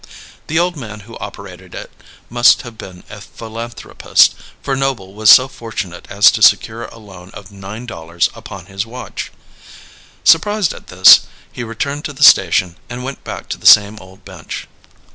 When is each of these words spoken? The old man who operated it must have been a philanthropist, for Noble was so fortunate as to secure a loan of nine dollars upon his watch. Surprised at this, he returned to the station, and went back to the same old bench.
The 0.47 0.57
old 0.57 0.75
man 0.75 1.01
who 1.01 1.15
operated 1.19 1.75
it 1.75 1.91
must 2.27 2.63
have 2.63 2.75
been 2.75 3.03
a 3.07 3.21
philanthropist, 3.21 4.33
for 4.63 4.75
Noble 4.75 5.13
was 5.13 5.29
so 5.29 5.47
fortunate 5.47 6.07
as 6.09 6.31
to 6.31 6.41
secure 6.41 6.85
a 6.85 6.97
loan 6.97 7.29
of 7.35 7.51
nine 7.51 7.85
dollars 7.85 8.27
upon 8.33 8.65
his 8.65 8.83
watch. 8.83 9.31
Surprised 10.23 10.73
at 10.73 10.87
this, 10.87 11.27
he 11.51 11.63
returned 11.63 12.03
to 12.05 12.13
the 12.13 12.23
station, 12.23 12.77
and 12.89 13.03
went 13.03 13.23
back 13.23 13.47
to 13.49 13.59
the 13.59 13.67
same 13.67 13.99
old 13.99 14.25
bench. 14.25 14.67